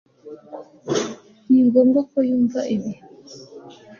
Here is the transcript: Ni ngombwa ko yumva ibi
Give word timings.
Ni 1.49 1.59
ngombwa 1.67 1.99
ko 2.11 2.17
yumva 2.29 2.59
ibi 2.75 2.93